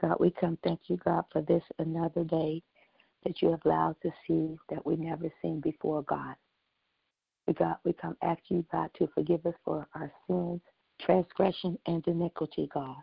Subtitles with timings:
[0.00, 2.62] God, we come thank you, God, for this another day
[3.24, 6.34] that you have allowed to see that we never seen before, God.
[7.58, 10.60] God, we come ask you, God, to forgive us for our sins,
[11.00, 12.96] transgression, and iniquity, God.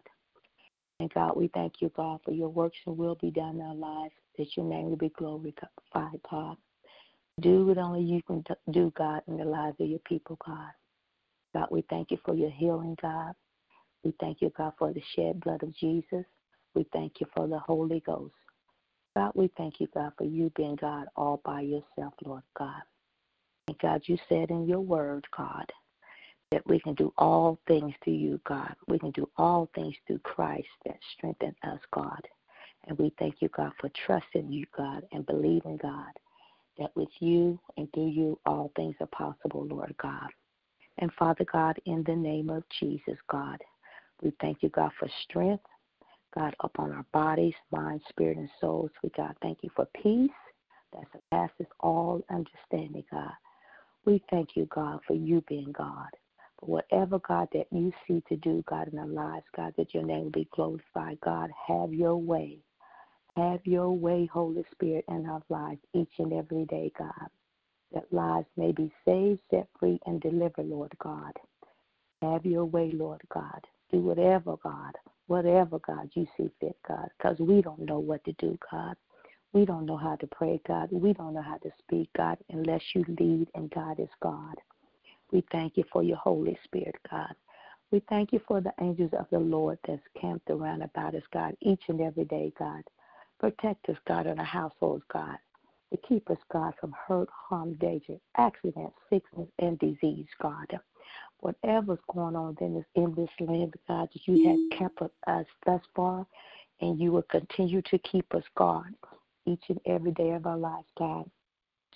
[1.00, 3.76] And God, we thank you, God, for your works and will be done in our
[3.76, 6.58] lives, that your name will be glorified, God.
[7.42, 10.72] Do what only you can do, God, in the lives of your people, God.
[11.54, 13.34] God, we thank you for your healing, God.
[14.04, 16.26] We thank you, God, for the shed blood of Jesus.
[16.76, 18.34] We thank you for the Holy Ghost.
[19.16, 22.82] God, we thank you, God, for you being God all by yourself, Lord God.
[23.68, 25.72] And God, you said in your word, God,
[26.52, 28.76] that we can do all things through you, God.
[28.88, 32.22] We can do all things through Christ that strengthen us, God.
[32.88, 36.12] And we thank you, God, for trusting you, God, and believing, God,
[36.78, 40.30] that with you and through you all things are possible, Lord God.
[41.00, 43.58] And Father God, in the name of Jesus, God,
[44.22, 45.64] we thank you, God, for strength,
[46.36, 48.92] God, upon our bodies, mind, spirit, and souls.
[49.04, 50.30] We, God, thank you for peace
[50.94, 53.32] that surpasses all understanding, God.
[54.06, 56.10] We thank you, God, for you being God
[56.60, 60.04] For whatever, God, that you see to do, God, in our lives, God, that your
[60.06, 61.20] name will be glorified.
[61.22, 62.60] God, have your way.
[63.38, 67.30] Have your way, Holy Spirit, in our lives each and every day, God.
[67.94, 71.34] That lives may be saved, set free, and delivered, Lord God.
[72.22, 73.62] Have your way, Lord God.
[73.92, 74.96] Do whatever, God,
[75.28, 78.96] whatever, God, you see fit, God, because we don't know what to do, God.
[79.54, 80.90] We don't know how to pray, God.
[80.92, 84.56] We don't know how to speak, God, unless you lead and God is God.
[85.32, 87.34] We thank you for your Holy Spirit, God.
[87.92, 91.56] We thank you for the angels of the Lord that's camped around about us, God,
[91.62, 92.84] each and every day, God.
[93.40, 95.38] Protect us, God, in our households, God.
[95.92, 100.80] To keep us, God, from hurt, harm, danger, accident, sickness, and disease, God.
[101.40, 106.26] Whatever's going on in this, in this land, God, you have kept us thus far,
[106.82, 108.86] and you will continue to keep us, God,
[109.46, 111.30] each and every day of our lives, God.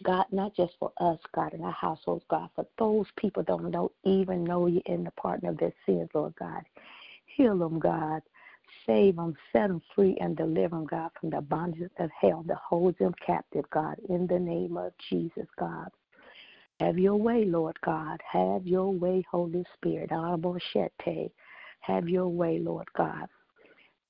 [0.04, 3.92] God, not just for us, God, in our households, God, for those people don't know,
[4.06, 6.62] even know you in the partner of their sins, Lord God.
[7.26, 8.22] Heal them, God.
[8.86, 12.58] Save them, set them free, and deliver them, God, from the bondage of hell that
[12.58, 15.90] holds them captive, God, in the name of Jesus, God.
[16.80, 18.22] Have your way, Lord God.
[18.32, 20.12] Have your way, Holy Spirit.
[21.82, 23.28] Have your way, Lord God.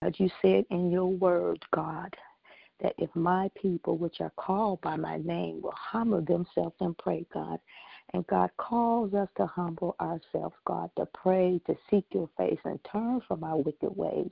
[0.02, 2.16] As you said in your word, God,
[2.81, 7.25] that if my people, which are called by my name, will humble themselves and pray,
[7.34, 7.59] God,
[8.13, 12.79] and God calls us to humble ourselves, God, to pray, to seek your face, and
[12.91, 14.29] turn from our wicked ways,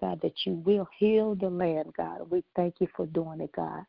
[0.00, 2.30] God, that you will heal the land, God.
[2.30, 3.84] We thank you for doing it, God.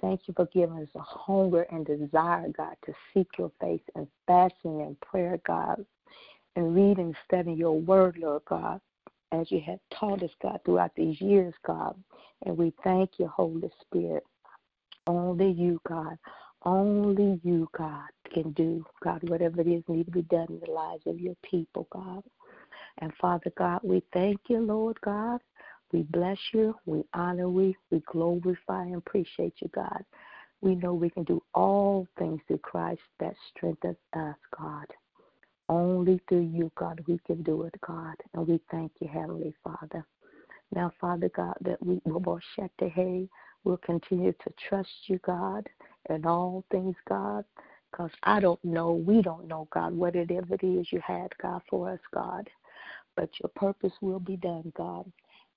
[0.00, 4.06] Thank you for giving us a hunger and desire, God, to seek your face and
[4.26, 5.84] fasting and prayer, God,
[6.54, 8.80] and reading and studying your word, Lord God
[9.32, 11.94] as you have taught us, God, throughout these years, God.
[12.44, 14.24] And we thank you, Holy Spirit.
[15.06, 16.16] Only you, God.
[16.64, 20.70] Only you, God, can do, God, whatever it is need to be done in the
[20.70, 22.22] lives of your people, God.
[22.98, 25.40] And Father God, we thank you, Lord God.
[25.96, 30.04] We bless you, we honor you, we glorify and appreciate you, God.
[30.60, 34.84] We know we can do all things through Christ that strengthens us, God.
[35.70, 38.14] Only through you, God, we can do it, God.
[38.34, 40.04] And we thank you, Heavenly Father.
[40.74, 45.66] Now, Father God, that we will continue to trust you, God,
[46.10, 47.46] in all things, God.
[47.90, 51.90] Because I don't know, we don't know, God, whatever it is you had, God, for
[51.90, 52.50] us, God.
[53.16, 55.10] But your purpose will be done, God.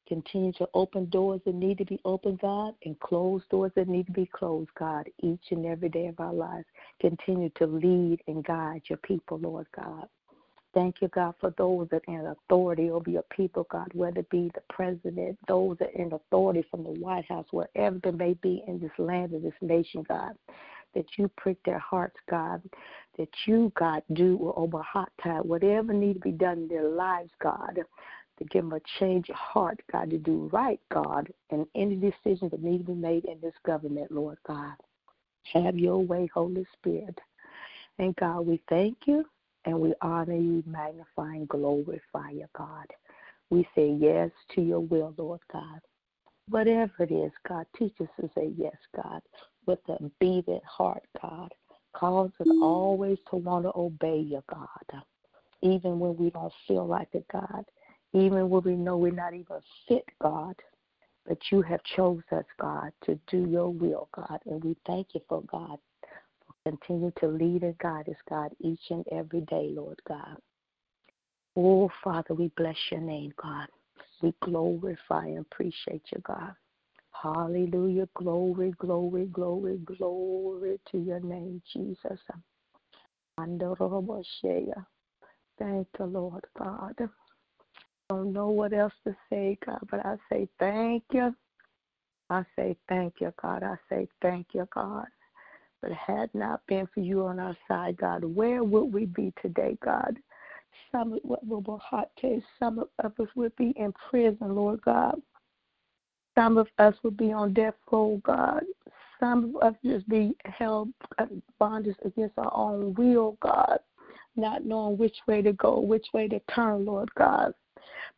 [0.09, 4.07] Continue to open doors that need to be opened, God, and close doors that need
[4.07, 6.65] to be closed, God, each and every day of our lives.
[6.99, 10.07] Continue to lead and guide your people, Lord God.
[10.73, 14.29] Thank you, God, for those that are in authority over your people, God, whether it
[14.31, 18.33] be the president, those that are in authority from the White House, wherever they may
[18.33, 20.33] be in this land or this nation, God,
[20.95, 22.61] that you prick their hearts, God,
[23.17, 27.31] that you, God, do over hot tide, whatever need to be done in their lives,
[27.41, 27.79] God,
[28.39, 32.51] to give them a change of heart, God, to do right, God, and any decisions
[32.51, 34.73] that need to be made in this government, Lord God.
[35.53, 37.19] Have your way, Holy Spirit.
[37.97, 39.25] And God, we thank you
[39.65, 42.87] and we honor you, magnify and glorify you, God.
[43.49, 45.81] We say yes to your will, Lord God.
[46.49, 49.21] Whatever it is, God, teach us to say yes, God,
[49.65, 51.53] with a beating heart, God.
[51.93, 55.03] Cause us always to want to obey you, God,
[55.61, 57.65] even when we don't feel like it, God,
[58.13, 60.55] even when we know we're not even fit, God.
[61.27, 64.39] But you have chose us, God, to do your will, God.
[64.45, 65.77] And we thank you for God.
[66.45, 70.37] For continue to lead and guide us, God, each and every day, Lord God.
[71.55, 73.67] Oh, Father, we bless your name, God.
[74.21, 76.53] We glorify and appreciate you, God.
[77.11, 78.07] Hallelujah.
[78.15, 82.19] Glory, glory, glory, glory to your name, Jesus.
[85.59, 86.95] Thank you, Lord God.
[88.09, 91.35] Don't know what else to say, God, but I say thank you.
[92.31, 93.63] I say thank you, God.
[93.63, 95.05] I say thank you, God.
[95.81, 99.77] But had not been for you on our side, God, where would we be today,
[99.83, 100.17] God?
[100.91, 102.45] Some of what will hot taste.
[102.57, 102.89] Some of
[103.21, 105.21] us would be in prison, Lord God.
[106.35, 108.63] Some of us would be on death row, God.
[109.19, 110.89] Some of us just be held
[111.59, 113.79] bondage against our own will, God,
[114.35, 117.53] not knowing which way to go, which way to turn, Lord God.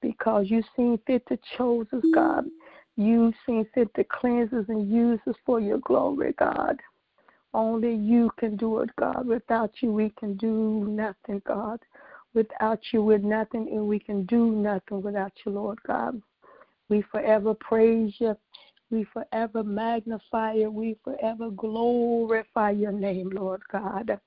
[0.01, 2.45] Because you seen fit to chose us, God.
[2.95, 6.79] You seen fit to cleanse us and use us for your glory, God.
[7.53, 9.27] Only you can do it, God.
[9.27, 11.79] Without you, we can do nothing, God.
[12.33, 16.21] Without you, we're nothing, and we can do nothing without you, Lord God.
[16.89, 18.35] We forever praise you.
[18.89, 20.71] We forever magnify you.
[20.71, 24.19] We forever glorify your name, Lord God.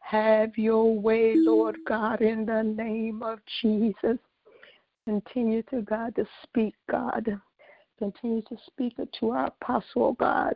[0.00, 4.18] Have your way, Lord God, in the name of Jesus.
[5.08, 7.26] Continue to God to speak, God.
[7.98, 10.52] Continue to speak to our apostle, God.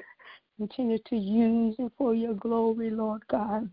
[0.58, 3.70] Continue to use it for your glory, Lord God.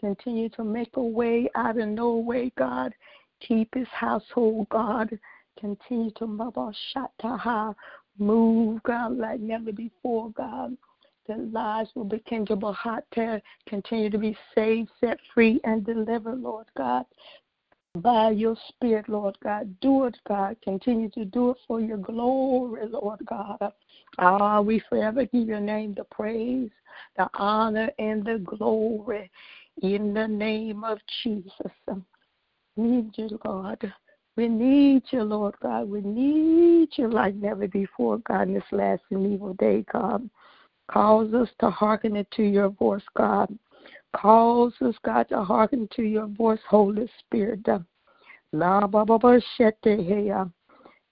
[0.00, 2.92] Continue to make a way out of no way, God.
[3.46, 5.16] Keep his household, God.
[5.60, 7.76] Continue to Maba Shataha
[8.18, 10.76] move, God, like never before, God.
[11.28, 12.76] The lives will be kindled
[13.68, 17.04] continue to be saved, set free, and delivered, Lord God.
[18.02, 19.74] By your spirit, Lord God.
[19.80, 20.56] Do it, God.
[20.62, 23.72] Continue to do it for your glory, Lord God.
[24.18, 26.70] Ah, we forever give your name the praise,
[27.16, 29.30] the honor, and the glory
[29.82, 31.52] in the name of Jesus.
[32.76, 33.92] Need you, Lord.
[34.36, 35.88] We need you, Lord God.
[35.88, 40.28] We need you like never before, God, in this last and evil day, God.
[40.88, 43.48] Cause us to hearken to your voice, God.
[44.16, 47.66] Cause us, God, to hearken to your voice, Holy Spirit.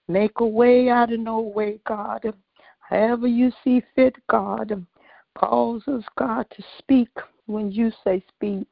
[0.07, 2.33] Make a way out of no way, God.
[2.79, 4.85] However you see fit, God.
[5.37, 7.09] Cause us, God, to speak
[7.45, 8.67] when you say speak.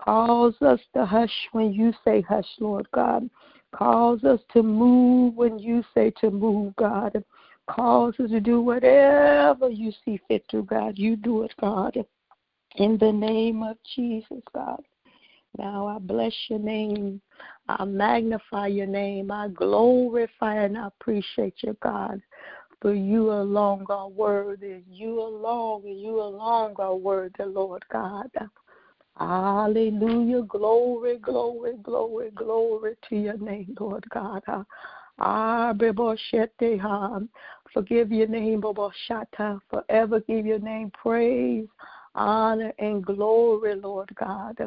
[0.00, 3.28] Cause us to hush when you say hush, Lord God.
[3.74, 7.24] Cause us to move when you say to move, God.
[7.68, 10.98] Cause us to do whatever you see fit to, God.
[10.98, 12.04] You do it, God.
[12.76, 14.82] In the name of Jesus, God.
[15.58, 17.20] Now I bless your name.
[17.68, 19.30] I magnify your name.
[19.30, 22.20] I glorify and I appreciate you, God.
[22.80, 24.82] For you alone are worthy.
[24.90, 28.30] You alone, you alone are worthy, Lord God.
[29.16, 30.42] Hallelujah.
[30.42, 34.42] Glory, glory, glory, glory to your name, Lord God.
[35.18, 35.72] Ah,
[37.72, 39.60] Forgive your name, Shata.
[39.70, 41.68] Forever give your name praise,
[42.14, 44.58] honor, and glory, Lord God.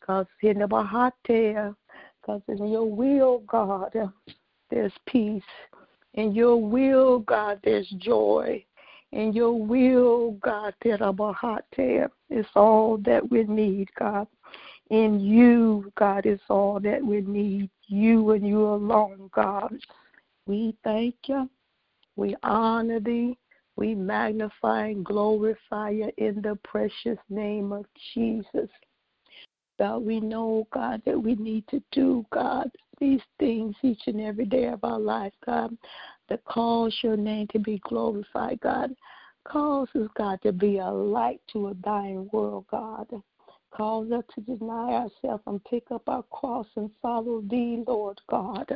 [0.00, 1.74] Because in the Bahate,
[2.20, 3.94] because in your will, God,
[4.70, 5.42] there's peace.
[6.14, 8.64] In your will, God, there's joy.
[9.12, 11.00] In your will, God, is
[12.54, 14.26] all that we need, God.
[14.90, 17.70] In you, God, is all that we need.
[17.86, 19.72] You and you alone, God.
[20.46, 21.48] We thank you.
[22.16, 23.38] We honor thee.
[23.76, 28.70] We magnify and glorify you in the precious name of Jesus.
[29.78, 34.44] God, we know, God, that we need to do, God, these things each and every
[34.44, 35.76] day of our life, God
[36.28, 38.94] that cause your name to be glorified, God.
[39.44, 43.06] Causes God to be a light to a dying world, God.
[43.74, 48.72] Cause us to deny ourselves and pick up our cross and follow thee, Lord God.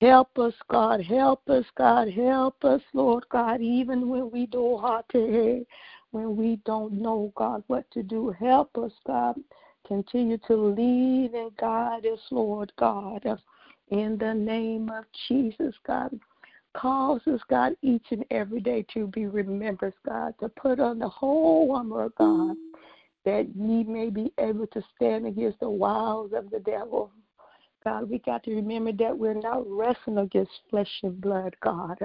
[0.00, 1.00] Help us, God.
[1.02, 2.10] Help us, God.
[2.10, 5.62] Help us, Lord God, even when we do hard to hear,
[6.10, 8.30] when we don't know, God, what to do.
[8.30, 9.36] Help us, God.
[9.86, 13.24] Continue to lead and guide us, Lord God.
[13.24, 13.36] Uh,
[13.88, 16.18] in the name of Jesus, God.
[16.74, 21.08] Cause us, God, each and every day to be remembered, God, to put on the
[21.08, 22.56] whole armor of God,
[23.24, 27.12] that ye may be able to stand against the wiles of the devil.
[27.84, 31.98] God, we got to remember that we're not wrestling against flesh and blood, God.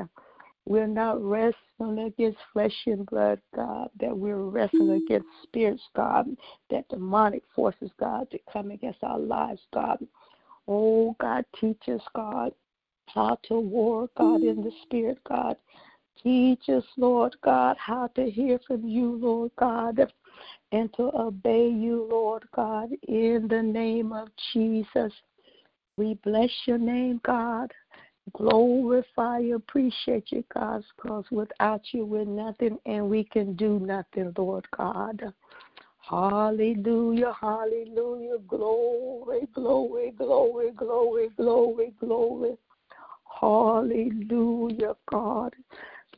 [0.65, 6.27] We're not wrestling against flesh and blood, God, that we're wrestling against spirits, God,
[6.69, 10.05] that demonic forces, God, to come against our lives, God.
[10.67, 12.51] Oh, God, teach us, God,
[13.07, 15.55] how to war, God, in the spirit, God.
[16.21, 20.11] Teach us, Lord God, how to hear from you, Lord God,
[20.71, 25.13] and to obey you, Lord God, in the name of Jesus.
[25.99, 27.71] We bless your name, God
[28.33, 34.33] glorify you, appreciate you, God, because without you we're nothing and we can do nothing,
[34.37, 35.21] Lord God.
[35.99, 42.57] Hallelujah, hallelujah, glory, glory, glory, glory, glory, glory.
[43.39, 45.53] Hallelujah, God.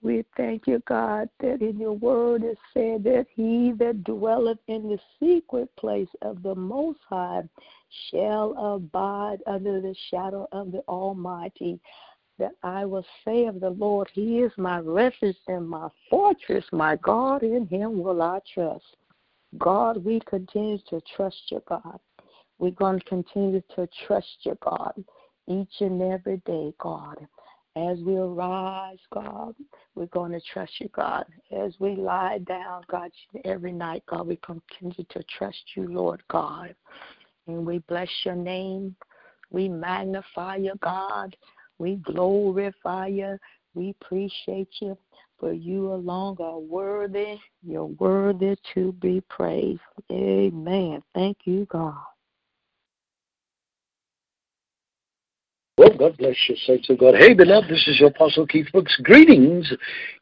[0.01, 4.89] We thank you, God, that in your word it said that he that dwelleth in
[4.89, 7.43] the secret place of the Most High
[8.10, 11.79] shall abide under the shadow of the Almighty.
[12.39, 16.95] That I will say of the Lord, He is my refuge and my fortress, my
[16.95, 18.86] God, in Him will I trust.
[19.60, 22.00] God, we continue to trust you, God.
[22.57, 24.93] We're going to continue to trust you, God,
[25.48, 27.27] each and every day, God.
[27.75, 29.55] As we arise, God,
[29.95, 31.25] we're going to trust you, God.
[31.51, 33.11] As we lie down, God,
[33.45, 36.75] every night, God, we continue to trust you, Lord God.
[37.47, 38.95] And we bless your name.
[39.51, 41.35] We magnify you, God.
[41.77, 43.37] We glorify you.
[43.73, 44.97] We appreciate you.
[45.39, 47.37] For you alone are worthy.
[47.65, 49.79] You're worthy to be praised.
[50.11, 51.01] Amen.
[51.15, 51.95] Thank you, God.
[56.01, 57.13] God bless you, saints of God.
[57.15, 59.00] Hey, beloved, this is your Apostle Keith Brooks.
[59.03, 59.72] Greetings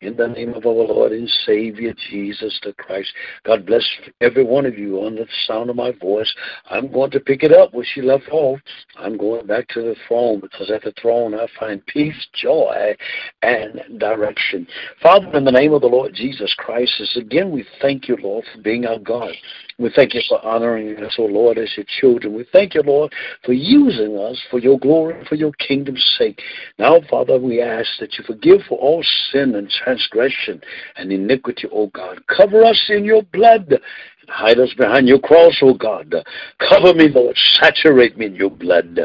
[0.01, 3.13] in the name of our Lord and Savior, Jesus the Christ.
[3.45, 3.87] God bless
[4.19, 6.29] every one of you on the sound of my voice.
[6.69, 8.59] I'm going to pick it up where she left off.
[8.97, 12.97] I'm going back to the throne because at the throne I find peace, joy,
[13.41, 14.67] and direction.
[15.01, 18.61] Father, in the name of the Lord Jesus Christ, again we thank you, Lord, for
[18.61, 19.31] being our God.
[19.77, 22.35] We thank you for honoring us, O Lord, as your children.
[22.35, 23.13] We thank you, Lord,
[23.45, 26.41] for using us for your glory, for your kingdom's sake.
[26.79, 30.61] Now, Father, we ask that you forgive for all sin and transgression
[30.97, 32.25] and iniquity, O God.
[32.27, 33.79] Cover us in your blood
[34.29, 36.13] Hide us behind your cross, O God.
[36.59, 37.35] Cover me, Lord.
[37.53, 38.99] Saturate me in your blood.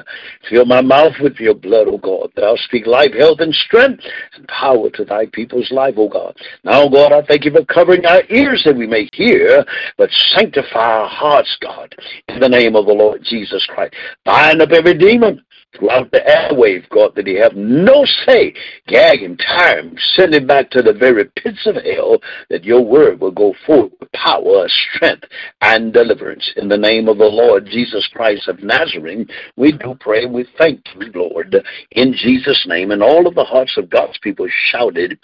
[0.48, 4.04] Fill my mouth with your blood, O God, that I'll speak life, health, and strength
[4.34, 6.36] and power to thy people's life, O God.
[6.62, 9.64] Now, God, I thank you for covering our ears that we may hear,
[9.96, 11.94] but sanctify our hearts, God,
[12.28, 13.94] in the name of the Lord Jesus Christ.
[14.24, 15.42] Bind up every demon
[15.76, 18.54] throughout the airwave, God, that he have no say.
[18.86, 22.18] Gag him, tire him, send him back to the very pits of hell,
[22.50, 25.24] that your word will go forth with power, strength,
[25.60, 26.50] and deliverance.
[26.56, 30.82] In the name of the Lord Jesus Christ of Nazareth, we do pray we thank
[30.94, 31.56] you, Lord,
[31.92, 32.90] in Jesus' name.
[32.90, 35.18] And all of the hearts of God's people shouted,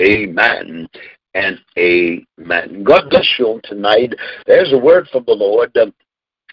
[0.00, 0.88] Amen
[1.34, 2.84] and amen.
[2.84, 4.14] God bless you tonight.
[4.46, 5.72] There's a word from the Lord.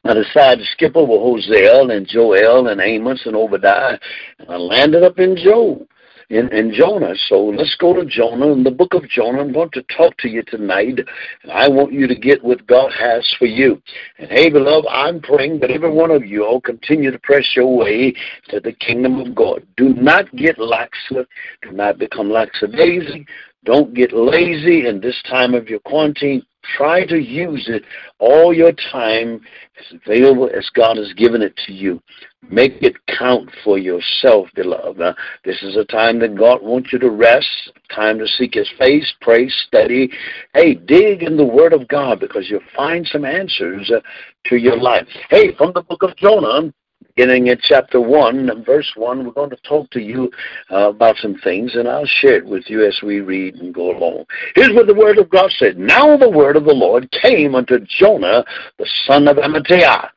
[0.04, 3.98] I decided to skip over Hosea and Joel and Amos and Obadiah,
[4.40, 5.86] and I landed up in Job.
[6.32, 7.16] In Jonah.
[7.28, 8.52] So let's go to Jonah.
[8.52, 11.00] In the book of Jonah, I'm going to talk to you tonight,
[11.42, 13.82] and I want you to get what God has for you.
[14.20, 17.76] And hey, beloved, I'm praying that every one of you all continue to press your
[17.76, 18.14] way
[18.50, 19.66] to the kingdom of God.
[19.76, 21.00] Do not get lax.
[21.10, 21.26] Do
[21.72, 23.26] not become lackadaisy.
[23.66, 26.46] Don't get lazy in this time of your quarantine.
[26.78, 27.84] Try to use it
[28.20, 29.42] all your time
[29.80, 32.02] as available as God has given it to you.
[32.50, 35.02] Make it count for yourself, beloved.
[35.02, 38.70] Uh, this is a time that God wants you to rest, time to seek His
[38.78, 40.10] face, pray, study.
[40.54, 44.00] Hey, dig in the Word of God because you'll find some answers uh,
[44.46, 45.08] to your life.
[45.30, 46.72] Hey, from the book of Jonah,
[47.20, 50.32] beginning in chapter 1 and verse 1, we're going to talk to you
[50.72, 53.92] uh, about some things, and I'll share it with you as we read and go
[53.92, 54.24] along.
[54.56, 55.78] Here's what the word of God said.
[55.78, 58.46] Now the word of the Lord came unto Jonah,
[58.78, 60.08] the son of Amittai,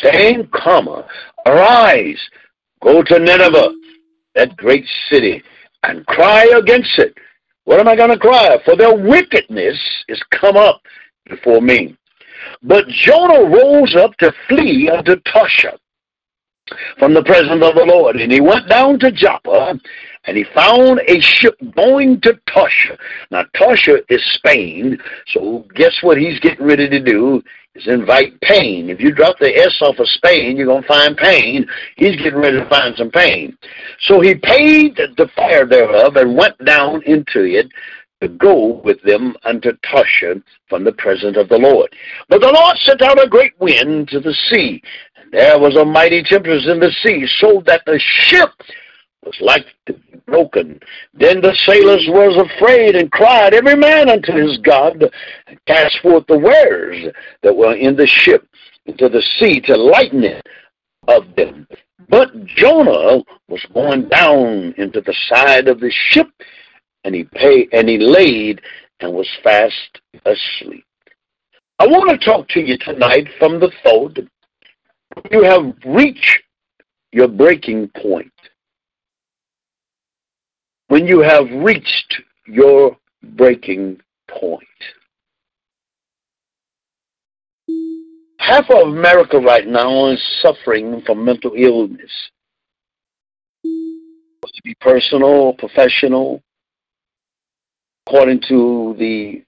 [0.00, 0.88] saying, Come,
[1.44, 2.20] arise,
[2.84, 3.72] go to Nineveh,
[4.36, 5.42] that great city,
[5.82, 7.14] and cry against it.
[7.64, 8.58] What am I going to cry?
[8.64, 9.76] For their wickedness
[10.06, 10.82] is come up
[11.28, 11.96] before me.
[12.62, 15.74] But Jonah rose up to flee unto Tarshish
[16.98, 18.16] from the presence of the Lord.
[18.16, 19.78] And he went down to Joppa
[20.24, 22.98] and he found a ship going to Tarshish.
[23.30, 24.98] Now, Tarshish is Spain,
[25.28, 27.42] so guess what he's getting ready to do?
[27.74, 28.90] Is invite pain.
[28.90, 31.64] If you drop the S off of Spain, you're going to find pain.
[31.96, 33.56] He's getting ready to find some pain.
[34.00, 37.68] So he paid the fare thereof and went down into it
[38.20, 41.94] to go with them unto Tarshish from the presence of the Lord.
[42.28, 44.82] But the Lord sent out a great wind to the sea,
[45.32, 48.50] there was a mighty tempest in the sea, so that the ship
[49.24, 49.66] was like
[50.26, 50.80] broken.
[51.14, 55.02] Then the sailors was afraid and cried, every man unto his God,
[55.46, 58.46] and cast forth the wares that were in the ship
[58.86, 60.46] into the sea to lighten it
[61.08, 61.66] of them.
[62.08, 66.28] But Jonah was going down into the side of the ship,
[67.04, 68.60] and he paid, and he laid
[69.00, 70.84] and was fast asleep.
[71.78, 74.18] I want to talk to you tonight from the thought
[75.30, 76.42] you have reached
[77.12, 78.32] your breaking point.
[80.88, 84.64] When you have reached your breaking point.
[88.38, 92.10] Half of America right now is suffering from mental illness.
[93.64, 96.42] To be personal professional,
[98.06, 99.42] according to the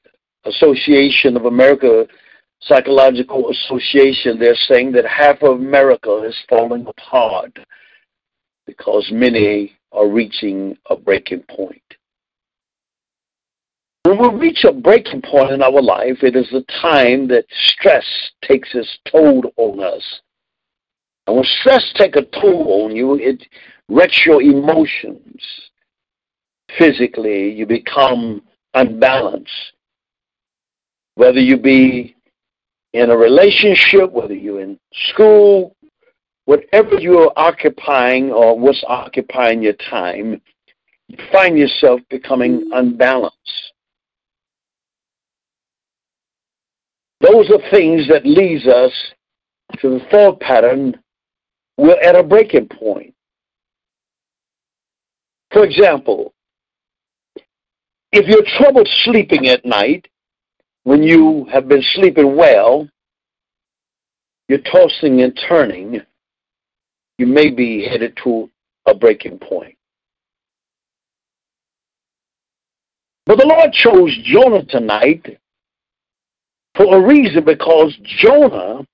[0.44, 2.06] Association of America
[2.62, 7.58] Psychological Association, they're saying that half of America is falling apart
[8.66, 11.82] because many are reaching a breaking point.
[14.04, 18.04] When we reach a breaking point in our life, it is the time that stress
[18.42, 20.20] takes its toll on us.
[21.26, 23.44] And when stress takes a toll on you, it
[23.88, 25.42] wrecks your emotions.
[26.78, 28.42] Physically, you become
[28.74, 29.50] unbalanced.
[31.16, 32.16] Whether you be
[32.92, 34.78] in a relationship, whether you're in
[35.10, 35.76] school,
[36.44, 40.40] whatever you're occupying or what's occupying your time,
[41.08, 43.72] you find yourself becoming unbalanced.
[47.20, 48.92] Those are things that leads us
[49.80, 50.98] to the thought pattern.
[51.76, 53.14] We're at a breaking point.
[55.52, 56.32] For example,
[58.12, 60.08] if you're troubled sleeping at night,
[60.84, 62.88] when you have been sleeping well,
[64.48, 66.00] you're tossing and turning,
[67.18, 68.50] you may be headed to
[68.86, 69.76] a breaking point.
[73.26, 75.38] But the Lord chose Jonah tonight
[76.74, 78.84] for a reason because Jonah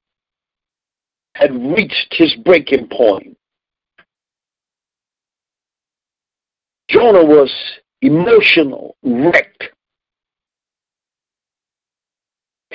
[1.35, 3.37] had reached his breaking point.
[6.89, 7.53] Jonah was
[8.03, 9.65] emotional, wrecked.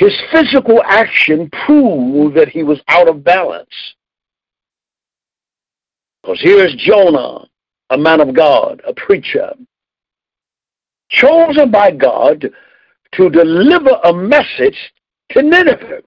[0.01, 3.69] His physical action proved that he was out of balance.
[6.23, 7.47] Because here's Jonah,
[7.91, 9.53] a man of God, a preacher,
[11.11, 12.49] chosen by God
[13.11, 14.91] to deliver a message
[15.33, 16.01] to Nineveh.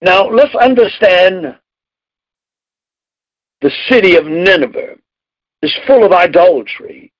[0.00, 1.54] Now, let's understand
[3.60, 4.94] the city of Nineveh
[5.60, 7.12] is full of idolatry.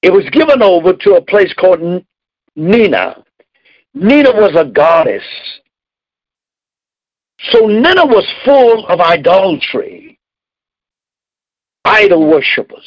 [0.00, 2.06] It was given over to a place called
[2.56, 3.24] Nineveh.
[3.94, 5.24] Nina was a goddess.
[7.50, 10.18] So Nina was full of idolatry,
[11.84, 12.86] idol worshippers.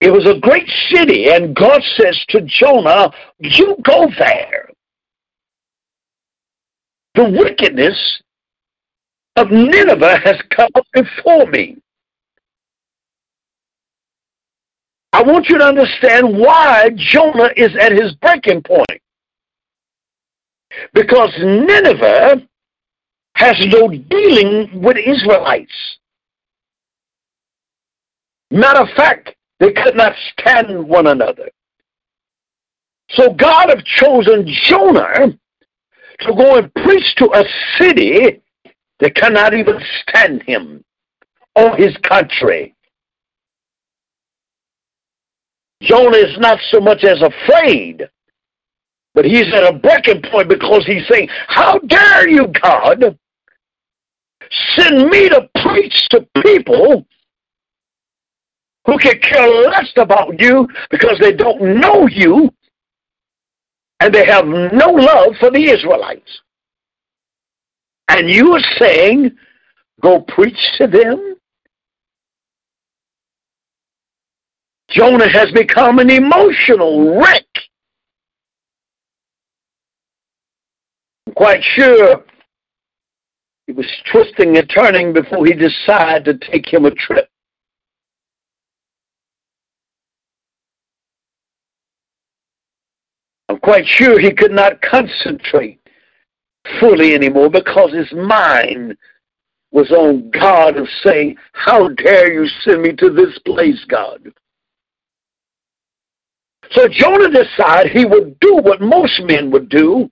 [0.00, 4.70] It was a great city, and God says to Jonah, You go there.
[7.14, 8.22] The wickedness
[9.36, 11.78] of Nineveh has come before me.
[15.18, 19.02] I want you to understand why Jonah is at his breaking point.
[20.94, 22.46] Because Nineveh
[23.34, 25.72] has no dealing with Israelites.
[28.52, 31.50] Matter of fact, they could not stand one another.
[33.10, 35.36] So God have chosen Jonah
[36.20, 37.44] to go and preach to a
[37.76, 38.40] city
[39.00, 40.84] that cannot even stand him
[41.56, 42.76] or his country.
[45.82, 48.08] Jonah is not so much as afraid,
[49.14, 53.18] but he's at a breaking point because he's saying, How dare you, God,
[54.76, 57.06] send me to preach to people
[58.86, 62.50] who can care less about you because they don't know you
[64.00, 66.40] and they have no love for the Israelites.
[68.08, 69.32] And you are saying,
[70.00, 71.34] go preach to them?
[74.90, 77.44] Jonah has become an emotional wreck.
[81.26, 82.24] I'm quite sure
[83.66, 87.28] he was twisting and turning before he decided to take him a trip.
[93.50, 95.80] I'm quite sure he could not concentrate
[96.80, 98.96] fully anymore because his mind
[99.70, 104.32] was on God of saying, How dare you send me to this place, God?
[106.72, 110.10] So Jonah decided he would do what most men would do,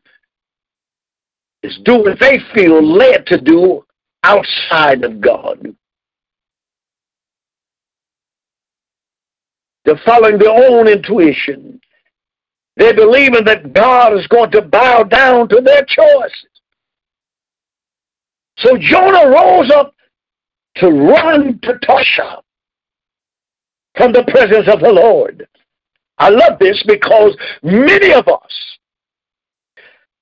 [1.62, 3.85] is do what they feel led to do
[4.23, 5.75] outside of God.
[9.85, 11.81] They're following their own intuition.
[12.77, 16.47] They're believing that God is going to bow down to their choices.
[18.59, 19.95] So Jonah rose up
[20.77, 22.42] to run to Tarshish
[23.97, 25.47] from the presence of the Lord.
[26.18, 28.79] I love this because many of us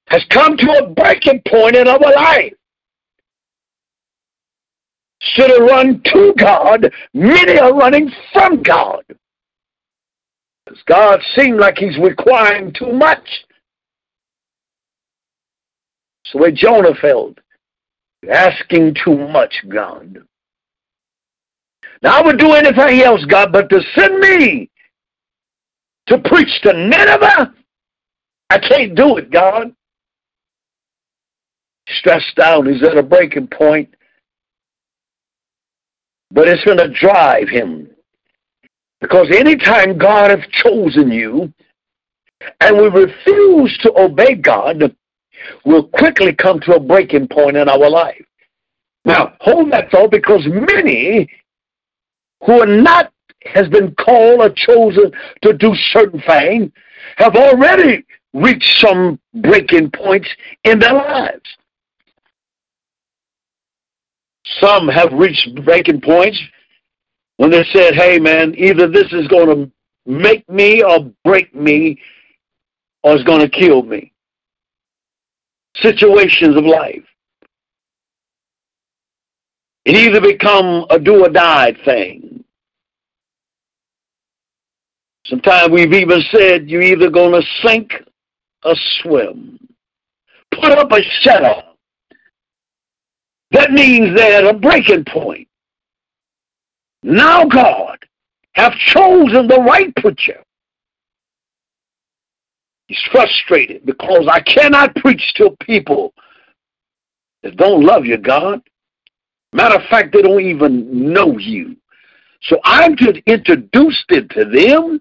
[0.09, 2.52] has come to a breaking point in our life.
[5.20, 9.04] Should have run to God, many are running from God.
[10.66, 13.26] Because God seemed like he's requiring too much.
[16.26, 17.38] So where Jonah felt,
[18.30, 20.18] asking too much, God.
[22.02, 24.70] Now I would do anything else, God, but to send me
[26.07, 27.55] to preach to Nineveh,
[28.51, 29.75] I can't do it, God.
[31.88, 33.95] Stressed out, he's at a breaking point.
[36.31, 37.88] But it's going to drive him.
[39.01, 41.53] Because anytime God has chosen you
[42.61, 44.95] and we refuse to obey God,
[45.64, 48.25] we'll quickly come to a breaking point in our life.
[49.05, 51.29] Now, hold that thought because many
[52.45, 53.12] who are not
[53.44, 56.70] has been called or chosen to do certain things
[57.16, 60.28] have already reached some breaking points
[60.64, 61.57] in their lives.
[64.61, 66.40] Some have reached breaking points
[67.37, 69.70] when they said, hey man, either this is going to
[70.07, 71.98] make me or break me
[73.02, 74.12] or it's going to kill me.
[75.76, 77.04] Situations of life.
[79.85, 82.24] It either become a do or die thing.
[85.27, 87.93] Sometimes we've even said you're either going to sink
[88.65, 89.59] or swim.
[90.53, 91.63] Put up a shutter.
[93.53, 95.49] That means they're at a breaking point.
[97.03, 97.99] Now God
[98.53, 100.43] have chosen the right preacher.
[102.87, 106.13] He's frustrated because I cannot preach to people
[107.43, 108.61] that don't love you, God.
[109.53, 111.77] Matter of fact, they don't even know you.
[112.43, 115.01] So I'm to introduce it to them,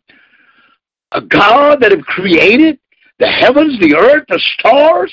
[1.13, 2.79] a God that have created
[3.19, 5.11] the heavens, the earth, the stars.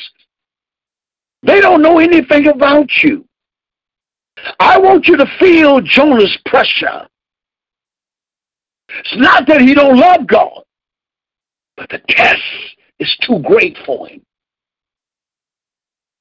[1.42, 3.24] They don't know anything about you.
[4.58, 7.06] I want you to feel Jonah's pressure.
[8.88, 10.62] It's not that he don't love God,
[11.76, 12.42] but the test
[12.98, 14.22] is too great for him.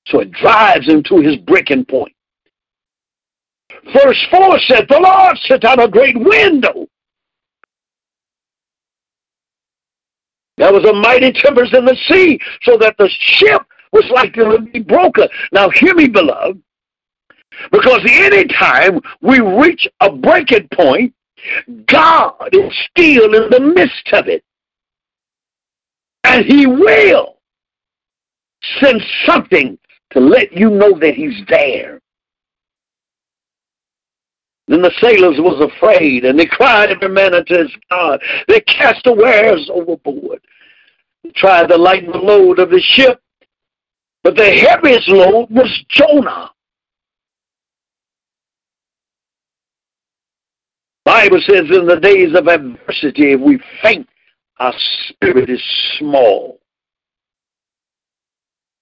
[0.07, 2.13] So it drives him to his breaking point.
[3.93, 6.87] Verse 4 said, The Lord sent out a great window.
[10.59, 13.61] There was a mighty tempest in the sea, so that the ship
[13.93, 15.29] was like to be broken.
[15.53, 16.61] Now hear me, beloved.
[17.71, 21.13] Because anytime we reach a breaking point,
[21.87, 24.43] God is still in the midst of it.
[26.25, 27.37] And he will
[28.81, 29.79] send something
[30.11, 31.98] to let you know that he's there.
[34.69, 38.21] Then the sailors was afraid, and they cried every man unto his God.
[38.47, 40.41] They cast the wares overboard.
[41.23, 43.19] They tried to lighten the load of the ship,
[44.23, 46.51] but the heaviest load was Jonah.
[51.03, 54.08] Bible says in the days of adversity, if we faint,
[54.60, 54.73] our
[55.08, 55.63] spirit is
[55.97, 56.60] small.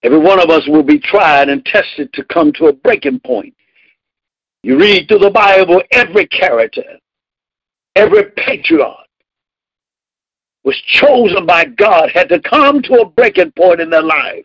[0.04, 3.54] Every one of us will be tried and tested to come to a breaking point.
[4.67, 6.84] You read through the Bible, every character,
[7.95, 9.08] every patriarch
[10.65, 14.43] was chosen by God, had to come to a breaking point in their life.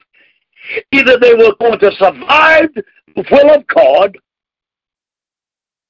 [0.93, 2.69] Either they were going to survive
[3.17, 4.17] the will of God,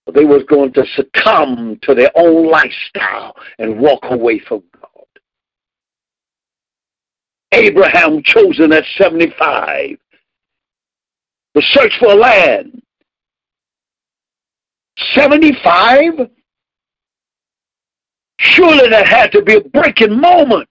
[0.06, 5.04] or they was going to succumb to their own lifestyle and walk away from God.
[7.52, 9.98] Abraham chosen at 75
[11.54, 12.81] to search for land
[14.96, 16.28] 75?
[18.38, 20.68] Surely that had to be a breaking moment.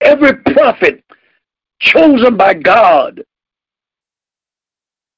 [0.00, 1.04] Every prophet
[1.80, 3.22] chosen by God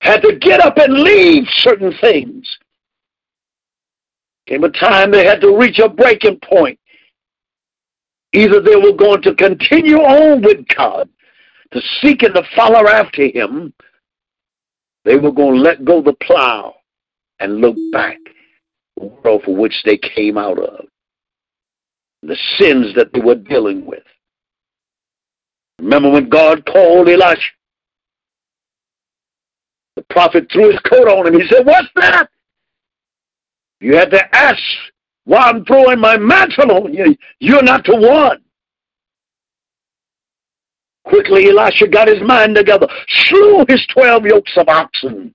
[0.00, 2.58] had to get up and leave certain things.
[4.46, 6.78] Came a time they had to reach a breaking point.
[8.34, 11.08] Either they were going to continue on with God,
[11.72, 13.72] to seek and to follow after Him,
[15.04, 16.74] they were going to let go the plow
[17.40, 18.18] and look back
[18.96, 20.86] the world for which they came out of,
[22.22, 24.02] the sins that they were dealing with.
[25.80, 27.50] Remember when God called Elisha?
[29.96, 31.40] The prophet threw his coat on him.
[31.40, 32.28] He said, What's that?
[33.80, 34.62] You had to ask
[35.24, 37.16] why I'm throwing my mantle on you.
[37.38, 38.43] You're not the one.
[41.04, 45.34] Quickly, Elisha got his mind together, slew his twelve yokes of oxen,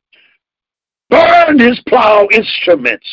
[1.09, 3.05] burned his plow instruments.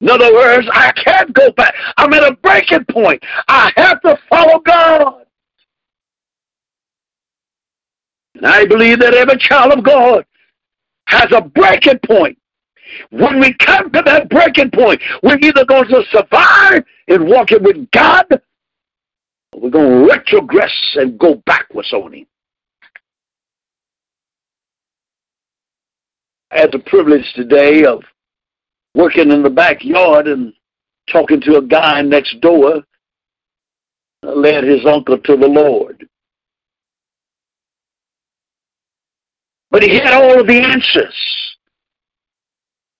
[0.00, 1.74] In other words, I can't go back.
[1.96, 3.22] I'm at a breaking point.
[3.48, 5.26] I have to follow God.
[8.34, 10.24] And I believe that every child of God
[11.06, 12.38] has a breaking point.
[13.10, 17.88] When we come to that breaking point, we're either going to survive in walking with
[17.90, 18.26] God
[19.56, 22.26] we're going to retrogress and go backwards on him.
[26.50, 28.02] I had the privilege today of
[28.94, 30.52] working in the backyard and
[31.10, 32.82] talking to a guy next door
[34.22, 36.06] led his uncle to the Lord.
[39.70, 41.14] But he had all of the answers.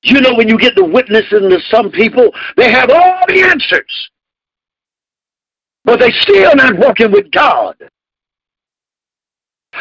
[0.03, 4.11] You know, when you get to witnessing to some people, they have all the answers
[5.85, 7.77] but they still not working with God.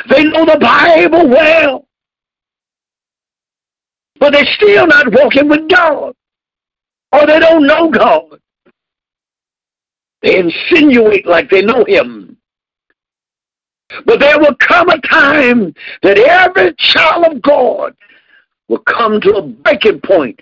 [0.09, 1.87] They know the Bible well,
[4.19, 6.13] but they're still not walking with God,
[7.11, 8.39] or they don't know God.
[10.21, 12.37] They insinuate like they know Him.
[14.05, 17.95] But there will come a time that every child of God
[18.67, 20.39] will come to a breaking point,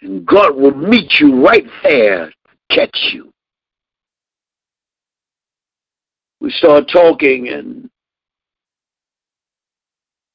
[0.00, 3.33] and God will meet you right there, to catch you.
[6.44, 7.88] We started talking and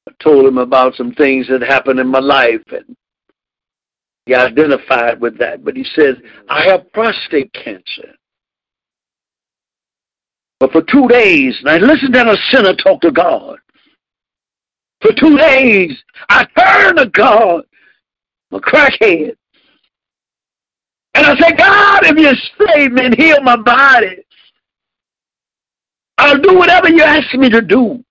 [0.08, 2.96] I told him about some things that happened in my life and
[4.26, 5.64] he identified with that.
[5.64, 8.16] But he said, I have prostate cancer.
[10.58, 13.58] But for two days, and I listened to a sinner talk to God.
[15.00, 15.96] For two days,
[16.28, 17.62] I turned to God,
[18.50, 19.36] a crackhead.
[21.14, 24.16] And I said, God, if you save me and heal my body,
[26.20, 28.04] I'll do whatever you ask me to do.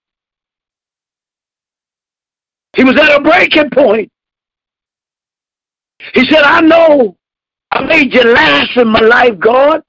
[2.76, 4.12] He was at a breaking point.
[6.15, 7.15] He said, I know
[7.72, 9.84] I made you last in my life, God,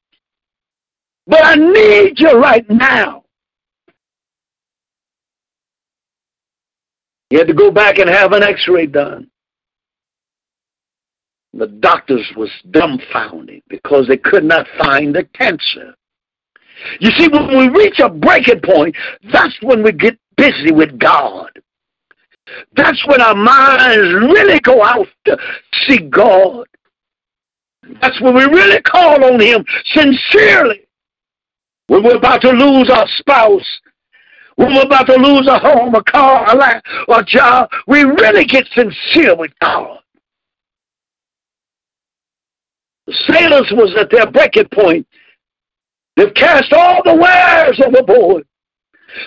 [1.27, 3.25] but I need you right now.
[7.31, 9.31] He had to go back and have an x-ray done.
[11.55, 15.95] The doctors was dumbfounded because they could not find the cancer.
[17.01, 18.95] You see, when we reach a breaking point,
[19.33, 21.51] that's when we get busy with God.
[22.75, 25.37] That's when our minds really go out to
[25.87, 26.67] see God.
[28.01, 30.87] That's when we really call on Him sincerely.
[31.87, 33.67] When we're about to lose our spouse,
[34.57, 38.45] when we're about to lose a home, a car, a life, a job, we really
[38.45, 39.99] get sincere with God.
[43.07, 45.07] The sailors was at their breaking point
[46.17, 48.45] They've cast all the wares overboard.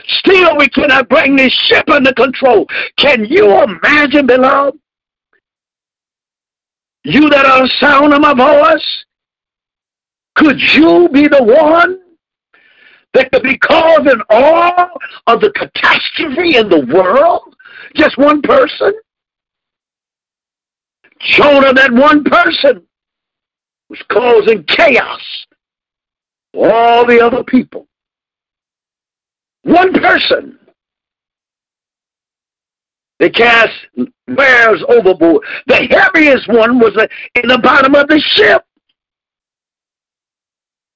[0.07, 2.65] Still, we cannot bring this ship under control.
[2.97, 4.79] Can you imagine, beloved?
[7.03, 9.05] You that are sound of my voice,
[10.35, 11.99] could you be the one
[13.13, 14.89] that could be causing all
[15.27, 17.55] of the catastrophe in the world?
[17.95, 18.93] Just one person?
[21.19, 22.85] Jonah, that one person,
[23.89, 25.21] was causing chaos
[26.53, 27.87] all the other people.
[29.63, 30.59] One person.
[33.19, 33.71] They cast
[34.27, 35.45] wares overboard.
[35.67, 38.65] The heaviest one was uh, in the bottom of the ship.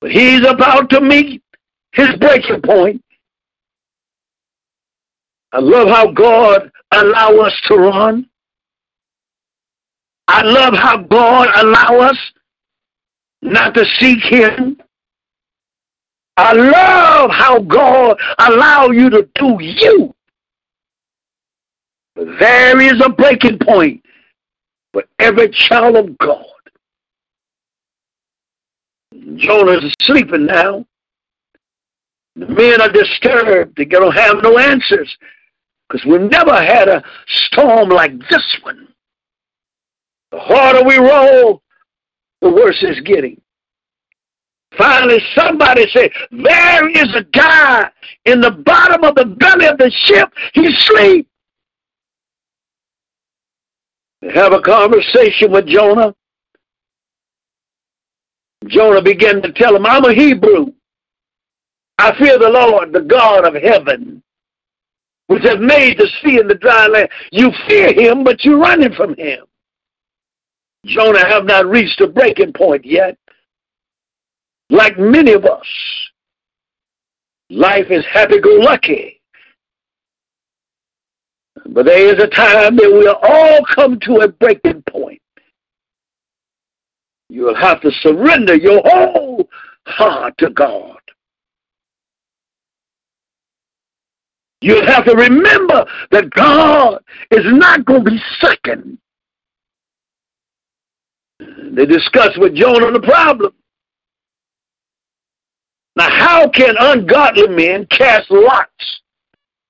[0.02, 1.42] But he's about to meet
[1.94, 3.02] his breaking point.
[5.54, 8.30] I love how God allow us to run.
[10.28, 12.18] I love how God allow us
[13.42, 14.78] not to seek him.
[16.38, 20.14] I love how God allow you to do you.
[22.16, 24.04] There is a breaking point
[24.94, 26.46] for every child of God.
[29.36, 30.86] Jonah's sleeping now.
[32.36, 33.76] The men are disturbed.
[33.76, 35.18] They don't have no answers
[35.90, 38.88] because we never had a storm like this one.
[40.32, 41.64] The harder we roll,
[42.42, 43.42] the worse it's getting.
[44.76, 47.90] Finally, somebody said, There is a guy
[48.26, 50.32] in the bottom of the belly of the ship.
[50.54, 51.28] He's asleep.
[54.22, 56.14] They have a conversation with Jonah.
[58.68, 60.74] Jonah began to tell him, I'm a Hebrew.
[62.00, 64.22] I fear the Lord, the God of heaven.
[65.28, 67.10] which has made the sea and the dry land.
[67.32, 69.46] You fear him, but you're running from him.
[70.86, 73.18] Jonah have not reached a breaking point yet.
[74.70, 75.66] Like many of us,
[77.50, 79.22] life is happy-go-lucky.
[81.70, 85.22] But there is a time that we'll all come to a breaking point.
[87.30, 89.50] You'll have to surrender your whole
[89.86, 90.98] heart to God.
[94.62, 98.98] You'll have to remember that God is not going to be second.
[101.40, 103.54] They discussed with Jonah the problem.
[105.98, 109.02] Now, how can ungodly men cast lots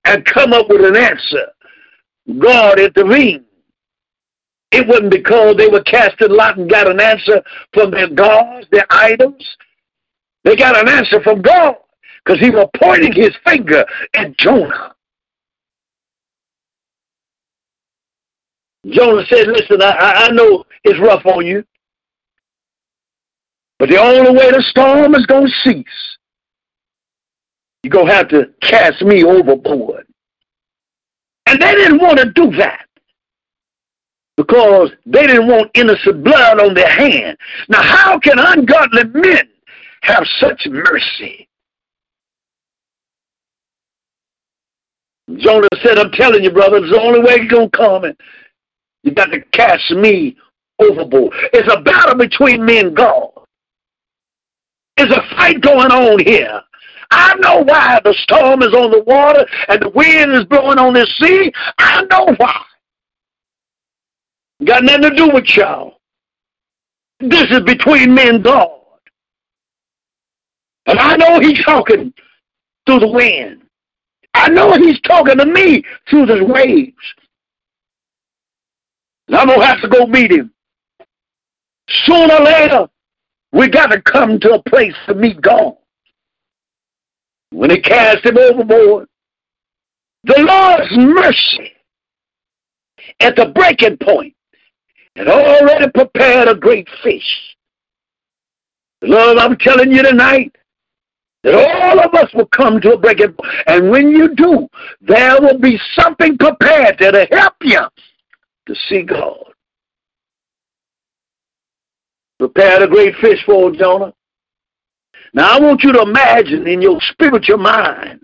[0.04, 1.48] and come up with an answer?
[2.38, 3.46] God intervened.
[4.74, 7.42] It wasn't because they were casting lot and got an answer
[7.74, 9.56] from their gods, their idols.
[10.44, 11.76] They got an answer from God
[12.26, 14.96] because he was pointing his finger at Jonah.
[18.90, 21.64] Jonah said, listen, I, I know it's rough on you,
[23.80, 26.17] but the only way the storm is going to cease,
[27.84, 30.06] you're going to have to cast me overboard.
[31.46, 32.88] And they didn't want to do that
[34.36, 37.38] because they didn't want innocent blood on their hand.
[37.70, 39.50] Now, how can ungodly men
[40.02, 41.48] have such mercy?
[45.38, 48.04] Jonah said, I'm telling you, brother, it's the only way you're going to come.
[48.06, 48.16] And
[49.04, 50.38] you got to cast me
[50.80, 51.34] overboard.
[51.54, 53.32] It's a battle between me and God.
[54.96, 56.62] It's a fight going on here.
[57.12, 60.94] I know why the storm is on the water and the wind is blowing on
[60.94, 61.52] this sea.
[61.78, 62.64] I know why.
[64.66, 66.00] Got nothing to do with y'all.
[67.20, 68.72] This is between me and God.
[70.88, 72.14] And I know he's talking
[72.86, 73.62] through the wind.
[74.34, 76.94] I know he's talking to me through the waves.
[79.28, 80.52] And I'm going to have to go meet him.
[81.90, 82.88] Sooner or later,
[83.52, 85.76] we got to come to a place to meet God.
[87.58, 89.08] When he cast him overboard,
[90.26, 91.72] the Lord's mercy
[93.20, 94.36] at the breaking point
[95.16, 97.56] had already prepared a great fish.
[99.02, 100.56] Lord, I'm telling you tonight
[101.42, 103.54] that all of us will come to a breaking point.
[103.66, 104.68] And when you do,
[105.02, 107.82] there will be something prepared that'll help you
[108.68, 109.46] to see God.
[112.38, 114.14] Prepared a great fish for Jonah.
[115.38, 118.22] Now I want you to imagine in your spiritual mind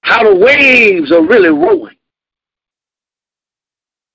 [0.00, 1.96] how the waves are really rolling.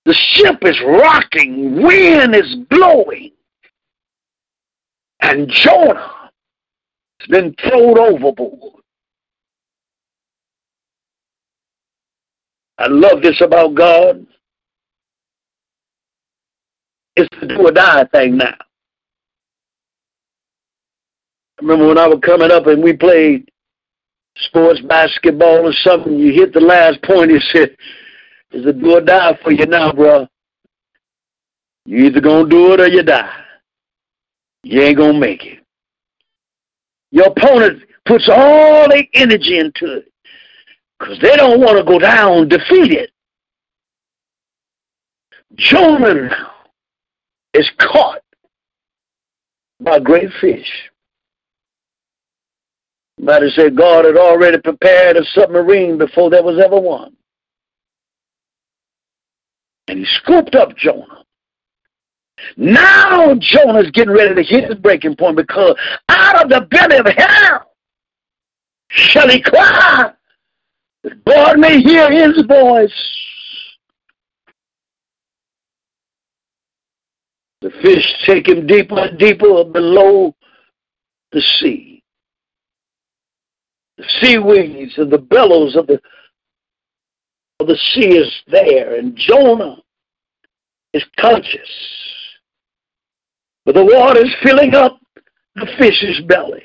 [0.04, 3.32] The ship is rocking, wind is blowing,
[5.22, 6.30] and Jonah
[7.22, 8.84] has been thrown overboard.
[12.78, 14.28] I love this about God.
[17.16, 18.58] It's the do or die thing now.
[21.60, 23.50] I remember when I was coming up and we played
[24.36, 27.76] sports, basketball or something, you hit the last point, he said,
[28.52, 30.28] it's a do or die for you now, bro.
[31.86, 33.44] You either gonna do it or you die.
[34.64, 35.60] You ain't gonna make it.
[37.12, 40.12] Your opponent puts all their energy into it
[41.00, 43.12] because they don't want to go down defeated.
[45.56, 46.30] Jonah
[47.54, 48.22] is caught
[49.80, 50.68] by great fish.
[53.24, 57.16] Somebody said God had already prepared a submarine before there was ever one.
[59.88, 61.24] And he scooped up Jonah.
[62.58, 65.74] Now Jonah's getting ready to hit his breaking point because
[66.10, 67.72] out of the belly of hell
[68.90, 70.12] shall he cry.
[71.26, 72.92] God may hear his voice.
[77.62, 80.36] The fish take him deeper and deeper below
[81.32, 81.93] the sea.
[84.04, 86.00] The seaweeds and the billows of the
[87.60, 89.78] of the sea is there, and Jonah
[90.92, 91.70] is conscious.
[93.66, 95.00] But the water is filling up
[95.56, 96.64] the fish's belly.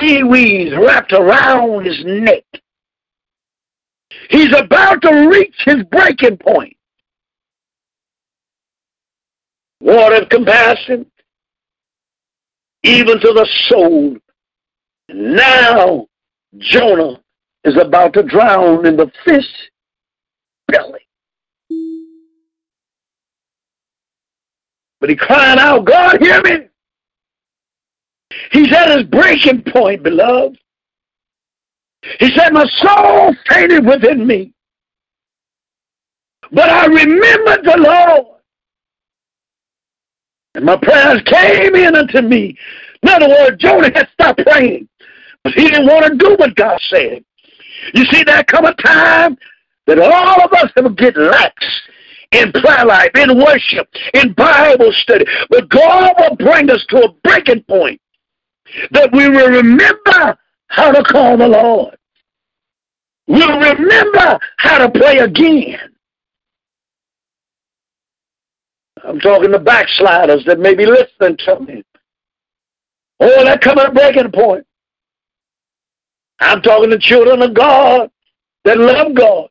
[0.00, 2.44] Seaweeds wrapped around his neck.
[4.28, 6.76] He's about to reach his breaking point.
[9.82, 11.06] water of compassion,
[12.82, 14.16] even to the soul.
[15.14, 16.06] Now
[16.58, 17.20] Jonah
[17.64, 19.70] is about to drown in the fish
[20.68, 21.00] belly.
[25.00, 26.68] But he cried out, God, hear me.
[28.52, 30.58] He's at his breaking point, beloved.
[32.18, 34.52] He said, My soul fainted within me.
[36.50, 38.26] But I remembered the Lord.
[40.54, 42.56] And my prayers came in unto me.
[43.02, 44.88] In other words, Jonah had stopped praying.
[45.44, 47.24] But he didn't want to do what God said.
[47.94, 49.36] You see, there come a time
[49.86, 51.54] that all of us will get lax
[52.32, 55.24] in prayer life, in worship, in Bible study.
[55.50, 58.00] But God will bring us to a breaking point
[58.92, 60.38] that we will remember
[60.68, 61.96] how to call the Lord.
[63.26, 65.78] We'll remember how to pray again.
[69.04, 71.84] I'm talking to backsliders that may be listening to me.
[73.20, 74.66] Oh, that coming a breaking point.
[76.42, 78.10] I'm talking to children of God
[78.64, 79.48] that love God,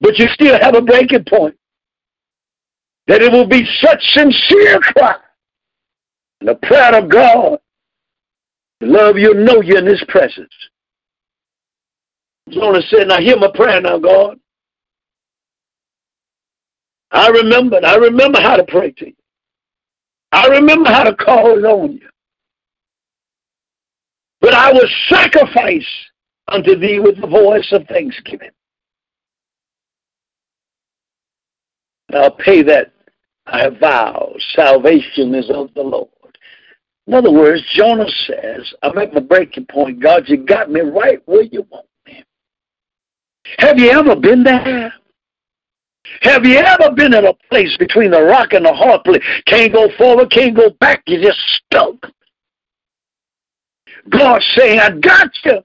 [0.00, 1.56] but you still have a breaking point.
[3.06, 5.16] That it will be such sincere cry
[6.40, 7.58] the prayer of God.
[8.80, 10.52] Love you, know you in His presence.
[12.48, 14.38] Jonah said, Now hear my prayer now, God.
[17.12, 19.16] I remember, I remember how to pray to you.
[20.32, 22.08] I remember how to call on you.
[24.40, 25.86] But I will sacrifice
[26.50, 28.50] unto thee with the voice of thanksgiving.
[32.12, 32.92] I'll pay that
[33.46, 34.34] I vow.
[34.54, 36.08] Salvation is of the Lord.
[37.06, 40.00] In other words, Jonah says, I'm at my breaking point.
[40.00, 42.24] God, you got me right where you want me.
[43.58, 44.92] Have you ever been there?
[46.22, 49.22] Have you ever been in a place between the rock and the hard place?
[49.46, 51.94] Can't go forward, can't go back, you're just stuck.
[54.08, 55.60] God saying, I got you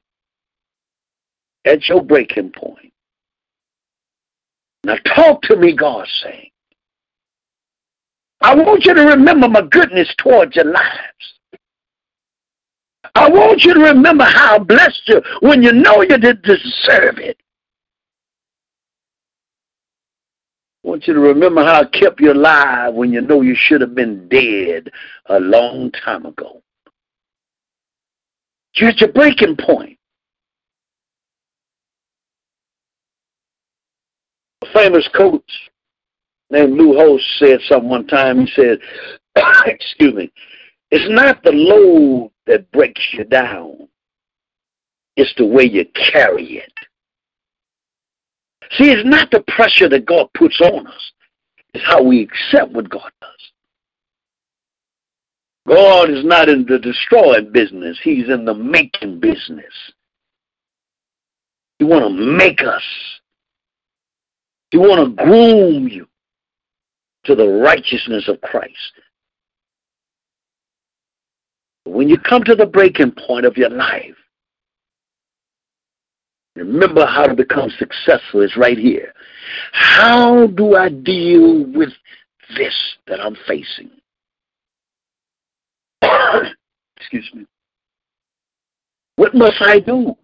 [1.66, 2.93] at your breaking point.
[4.84, 6.51] Now talk to me, God saying.
[8.41, 11.36] I want you to remember my goodness towards your lives.
[13.16, 17.18] I want you to remember how I blessed you when you know you didn't deserve
[17.18, 17.38] it.
[20.84, 23.82] I want you to remember how I kept you alive when you know you should
[23.82, 24.91] have been dead
[25.28, 26.61] a long time ago.
[28.76, 29.95] You're at your breaking point.
[34.76, 35.52] Famous coach
[36.50, 38.46] named Lou Holtz said something one time.
[38.46, 38.80] He said,
[39.66, 40.32] excuse me,
[40.92, 43.88] it's not the load that breaks you down.
[45.16, 46.74] It's the way you carry it.
[48.72, 51.12] See, it's not the pressure that God puts on us.
[51.74, 53.52] It's how we accept what God does.
[55.68, 58.00] God is not in the destroying business.
[58.04, 59.74] He's in the making business.
[61.80, 62.84] He want to make us.
[64.76, 66.06] He want to groom you
[67.24, 68.92] to the righteousness of Christ.
[71.86, 74.18] When you come to the breaking point of your life,
[76.58, 79.14] remember how to become successful is right here.
[79.72, 81.94] How do I deal with
[82.58, 82.76] this
[83.08, 83.92] that I'm facing?
[86.98, 87.46] Excuse me.
[89.16, 90.18] What must I do?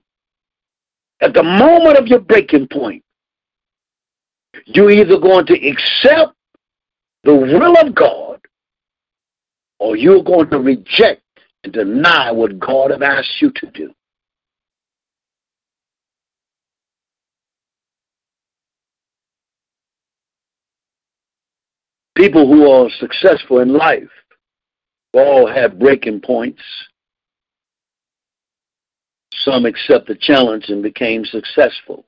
[1.22, 3.02] At the moment of your breaking point,
[4.66, 6.34] you're either going to accept
[7.24, 8.40] the will of God
[9.80, 11.22] or you're going to reject
[11.64, 13.94] and deny what God has asked you to do.
[22.16, 24.10] People who are successful in life
[25.14, 26.62] all have breaking points.
[29.34, 32.06] Some accept the challenge and became successful.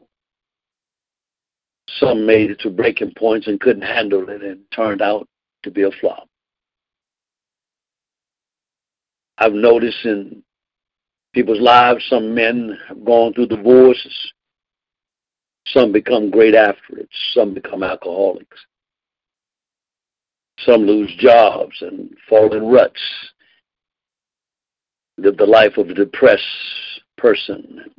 [1.88, 5.28] Some made it to breaking points and couldn't handle it and turned out
[5.64, 6.28] to be a flop.
[9.38, 10.44] I've noticed in
[11.34, 14.34] people's lives, some men have gone through divorces.
[15.68, 17.10] Some become great after it.
[17.34, 18.60] Some become alcoholics.
[20.60, 23.02] Some lose jobs and fall in ruts.
[25.18, 26.44] Live the life of a depressed
[27.18, 27.92] person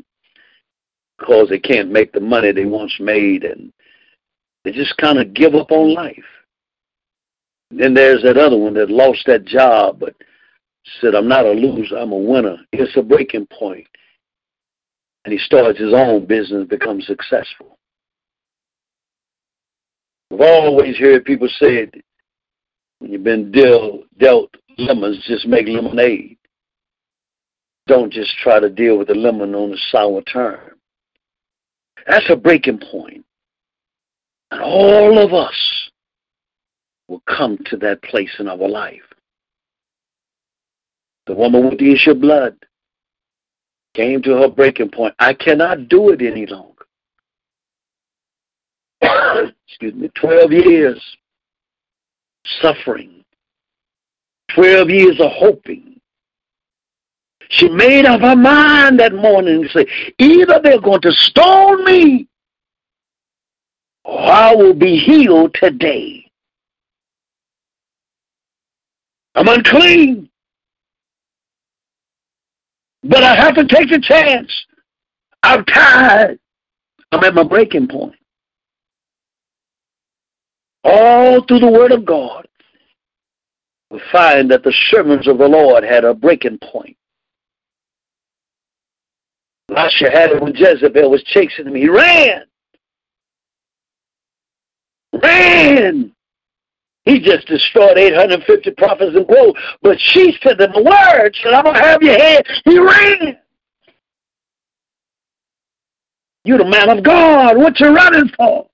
[1.18, 3.72] because they can't make the money they once made and
[4.64, 6.24] they just kind of give up on life.
[7.70, 10.14] Then there's that other one that lost that job but
[11.00, 12.56] said, I'm not a loser, I'm a winner.
[12.72, 13.86] It's a breaking point.
[15.24, 17.78] And he starts his own business, becomes successful.
[20.30, 21.90] I've always heard people say,
[22.98, 26.36] when you've been dealt, dealt lemons, just make lemonade.
[27.86, 30.73] Don't just try to deal with the lemon on the sour term.
[32.06, 33.24] That's a breaking point.
[34.50, 35.90] And all of us
[37.08, 39.02] will come to that place in our life.
[41.26, 42.56] The woman with the issue of blood,
[43.94, 45.14] came to her breaking point.
[45.18, 46.84] I cannot do it any longer.
[49.68, 51.16] Excuse me, 12 years
[52.60, 53.24] suffering,
[54.54, 55.93] 12 years of hoping.
[57.56, 59.86] She made up her mind that morning and said,
[60.18, 62.26] either they're going to stone me
[64.04, 66.28] or I will be healed today.
[69.36, 70.28] I'm unclean.
[73.04, 74.50] But I have to take the chance.
[75.42, 76.40] I'm tired.
[77.12, 78.16] I'm at my breaking point.
[80.82, 82.48] All through the Word of God,
[83.90, 86.96] we find that the servants of the Lord had a breaking point.
[89.76, 91.74] Elisha had it when Jezebel was chasing him.
[91.74, 92.42] He ran.
[95.22, 96.12] Ran.
[97.04, 99.58] He just destroyed 850 prophets and gold.
[99.82, 102.46] But she said the word, said, I'm going to have your head.
[102.64, 103.38] He ran.
[106.44, 107.56] You're the man of God.
[107.56, 108.66] What you running for?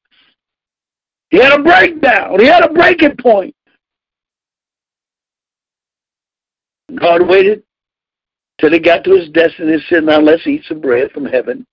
[1.30, 2.40] He had a breakdown.
[2.40, 3.54] He had a breaking point.
[6.96, 7.62] God waited
[8.60, 11.66] till he got to his destiny and said, Now let's eat some bread from heaven.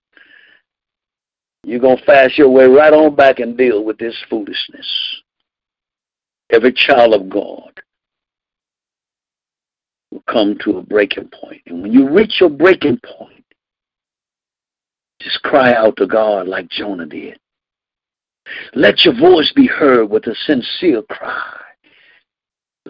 [1.64, 4.88] You're going to fast your way right on back and deal with this foolishness
[6.50, 7.72] every child of God
[10.12, 11.62] will come to a breaking point.
[11.66, 13.44] And when you reach your breaking point,
[15.22, 17.38] just cry out to God like Jonah did.
[18.74, 21.67] Let your voice be heard with a sincere cry.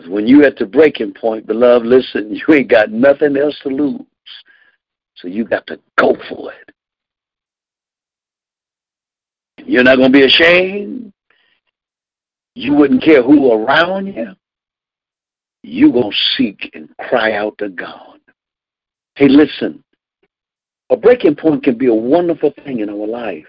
[0.07, 4.01] When you're at the breaking point, beloved, listen, you ain't got nothing else to lose.
[5.15, 6.73] So you got to go for it.
[9.65, 11.11] You're not going to be ashamed.
[12.55, 14.27] You wouldn't care who around you.
[15.63, 18.19] You're going to seek and cry out to God.
[19.15, 19.83] Hey, listen.
[20.89, 23.45] A breaking point can be a wonderful thing in our life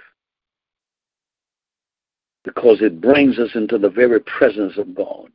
[2.44, 5.28] because it brings us into the very presence of God.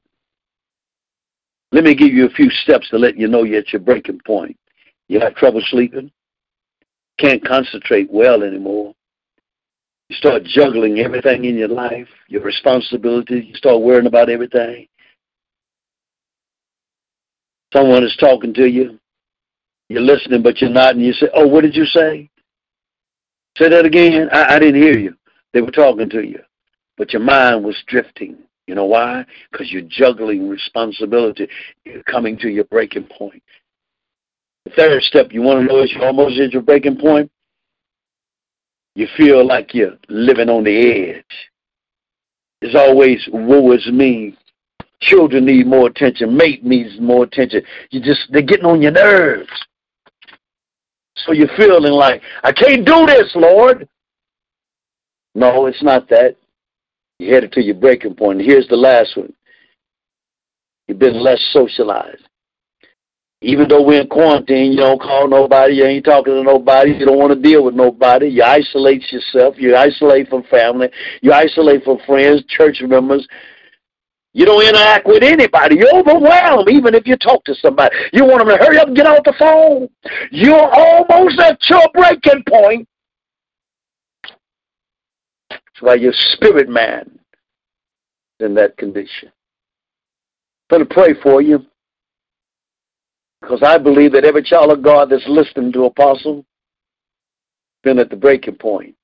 [1.74, 4.22] Let me give you a few steps to let you know you're at your breaking
[4.28, 4.56] point.
[5.08, 6.12] You have trouble sleeping?
[7.18, 8.94] Can't concentrate well anymore.
[10.08, 13.46] You start juggling everything in your life, your responsibilities.
[13.48, 14.88] You start worrying about everything.
[17.74, 19.00] Someone is talking to you.
[19.90, 22.30] You're listening, but you're not, and you say, Oh, what did you say?
[23.58, 24.30] Say that again.
[24.32, 25.16] I, I didn't hear you.
[25.54, 26.40] They were talking to you,
[26.98, 28.38] but your mind was drifting.
[28.68, 29.26] You know why?
[29.52, 31.48] Because you're juggling responsibility.
[31.86, 33.44] You're coming to your breaking point.
[34.66, 37.30] The third step you want to know is you're almost at your breaking point.
[38.96, 41.26] You feel like you're living on the edge.
[42.62, 44.38] It's always woe is me.
[45.02, 46.38] Children need more attention.
[46.38, 47.62] Mate needs more attention.
[47.90, 49.50] You just they're getting on your nerves.
[51.16, 53.88] So you're feeling like, I can't do this, Lord.
[55.36, 56.38] No, it's not that.
[57.24, 58.40] You're headed to your breaking point.
[58.40, 59.34] And here's the last one.
[60.88, 62.28] You've been less socialized.
[63.42, 67.06] Even though we're in quarantine, you don't call nobody, you ain't talking to nobody, you
[67.06, 68.28] don't want to deal with nobody.
[68.28, 70.90] You isolate yourself, you isolate from family,
[71.22, 73.28] you isolate from friends, church members.
[74.32, 75.76] You don't interact with anybody.
[75.78, 77.96] You're overwhelmed, even if you talk to somebody.
[78.14, 79.90] You want them to hurry up and get off the phone.
[80.32, 82.88] You're almost at your breaking point.
[85.74, 87.20] That's why your spirit man
[88.40, 89.32] is in that condition.
[90.70, 91.66] I'm going to pray for you.
[93.42, 96.46] Because I believe that every child of God that's listening to Apostle
[97.84, 98.96] been at the breaking point.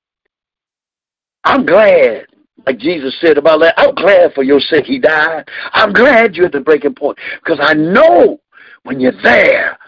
[1.44, 2.26] I'm glad,
[2.66, 5.46] like Jesus said about that, I'm glad for your sake he died.
[5.72, 7.18] I'm glad you're at the breaking point.
[7.42, 8.40] Because I know
[8.84, 9.78] when you're there,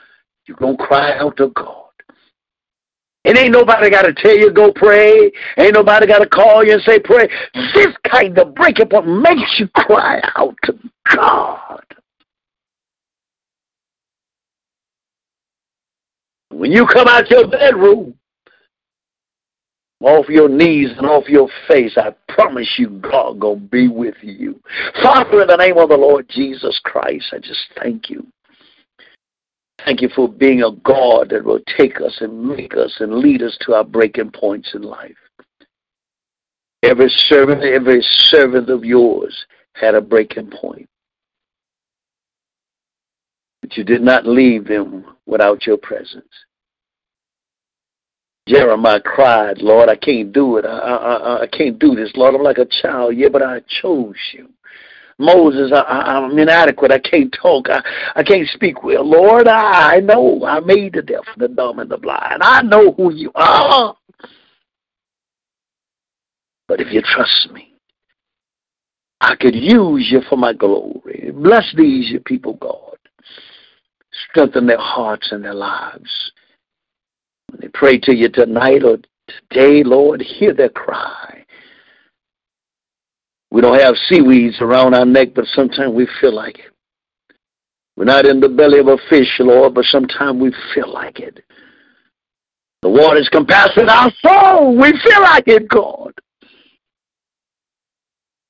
[0.47, 1.82] you're going to cry out to God.
[3.25, 5.31] It ain't nobody got to tell you go pray.
[5.57, 7.29] Ain't nobody got to call you and say pray.
[7.75, 10.75] This kind of breaking point makes you cry out to
[11.15, 11.85] God.
[16.51, 18.15] When you come out your bedroom,
[20.01, 24.61] off your knees and off your face, I promise you God gonna be with you.
[25.01, 28.27] Father, in the name of the Lord Jesus Christ, I just thank you.
[29.85, 33.43] Thank you for being a God that will take us and make us and lead
[33.43, 35.17] us to our breaking points in life.
[36.83, 40.89] Every servant, every servant of yours had a breaking point.
[43.61, 46.27] But you did not leave them without your presence.
[48.49, 50.65] Jeremiah cried, Lord, I can't do it.
[50.65, 52.35] I, I, I can't do this, Lord.
[52.35, 53.17] I'm like a child.
[53.17, 54.49] Yeah, but I chose you.
[55.19, 56.91] Moses, I, am inadequate.
[56.91, 57.69] I can't talk.
[57.69, 57.83] I,
[58.17, 59.09] I can't speak well.
[59.09, 62.43] Lord, I, I know I made the deaf, the dumb, and the blind.
[62.43, 63.97] I know who you are.
[66.69, 67.75] But if you trust me,
[69.21, 71.31] I could use you for my glory.
[71.33, 72.97] Bless these, your people, God.
[74.31, 76.33] Strengthen their hearts and their lives.
[77.49, 78.99] When they pray to you tonight or
[79.51, 81.32] today, Lord, hear their cry.
[83.53, 86.73] We don't have seaweeds around our neck, but sometimes we feel like it.
[87.99, 91.45] We're not in the belly of a fish, Lord, but sometimes we feel like it.
[92.81, 94.75] The waters compassing our soul.
[94.75, 96.15] We feel like it, God.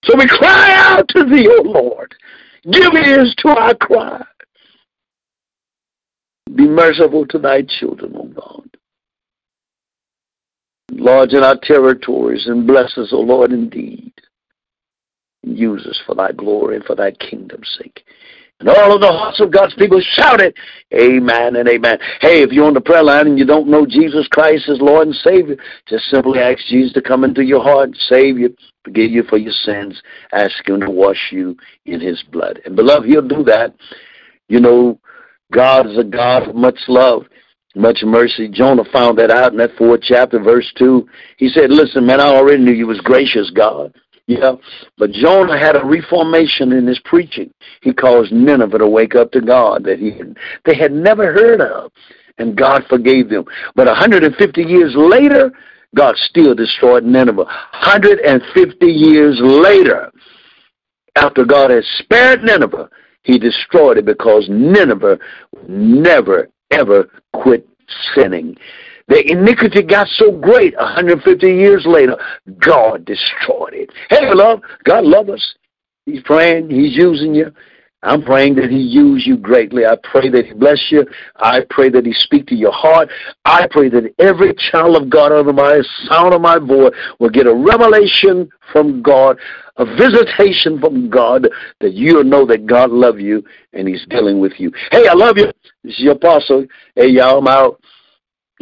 [0.04, 2.14] So we cry out to thee, O Lord.
[2.70, 4.24] Give ears to our cry.
[6.54, 8.68] Be merciful to thy children, O God.
[10.92, 14.12] Enlarge in our territories and bless us, O Lord, indeed.
[15.42, 18.04] Use us for thy glory and for thy kingdom's sake.
[18.62, 20.56] And all of the hearts of God's people shouted,
[20.94, 21.98] Amen and Amen.
[22.20, 25.08] Hey, if you're on the prayer line and you don't know Jesus Christ as Lord
[25.08, 25.56] and Savior,
[25.88, 29.52] just simply ask Jesus to come into your heart, save you, forgive you for your
[29.52, 30.00] sins,
[30.32, 32.60] ask Him to wash you in His blood.
[32.64, 33.74] And beloved, He'll do that.
[34.48, 35.00] You know,
[35.52, 37.24] God is a God of much love,
[37.74, 38.48] much mercy.
[38.48, 41.04] Jonah found that out in that fourth chapter, verse 2.
[41.36, 43.92] He said, Listen, man, I already knew you was gracious, God.
[44.26, 44.52] Yeah,
[44.98, 47.52] but Jonah had a reformation in his preaching.
[47.82, 51.60] He caused Nineveh to wake up to God that he had, they had never heard
[51.60, 51.90] of,
[52.38, 53.44] and God forgave them.
[53.74, 55.52] But 150 years later,
[55.94, 57.44] God still destroyed Nineveh.
[57.44, 60.10] 150 years later,
[61.16, 62.88] after God had spared Nineveh,
[63.24, 65.18] he destroyed it because Nineveh
[65.68, 67.68] never, ever quit
[68.14, 68.56] sinning.
[69.12, 72.16] The iniquity got so great 150 years later,
[72.58, 73.90] God destroyed it.
[74.08, 75.54] Hey, beloved, God loves us.
[76.06, 76.70] He's praying.
[76.70, 77.52] He's using you.
[78.02, 79.84] I'm praying that He use you greatly.
[79.84, 81.04] I pray that He bless you.
[81.36, 83.10] I pray that He speak to your heart.
[83.44, 87.46] I pray that every child of God under my sound of my voice will get
[87.46, 89.38] a revelation from God,
[89.76, 91.50] a visitation from God,
[91.82, 93.44] that you'll know that God loves you
[93.74, 94.72] and He's dealing with you.
[94.90, 95.52] Hey, I love you.
[95.84, 96.64] This is your apostle.
[96.96, 97.81] Hey, y'all, I'm out.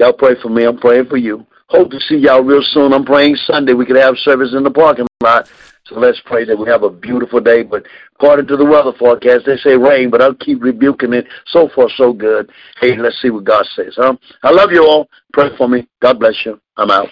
[0.00, 0.64] Y'all pray for me.
[0.64, 1.46] I'm praying for you.
[1.66, 2.94] Hope to see y'all real soon.
[2.94, 5.46] I'm praying Sunday we could have service in the parking lot.
[5.84, 7.62] So let's pray that we have a beautiful day.
[7.62, 7.84] But
[8.14, 11.26] according to the weather forecast, they say rain, but I'll keep rebuking it.
[11.48, 12.50] So far, so good.
[12.80, 13.92] Hey, let's see what God says.
[13.98, 14.16] Huh?
[14.42, 15.06] I love you all.
[15.34, 15.86] Pray for me.
[16.00, 16.58] God bless you.
[16.78, 17.10] I'm out.